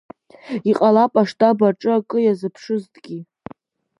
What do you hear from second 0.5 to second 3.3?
Иҟалап аштаб аҿы акы иазыԥшызҭгьы.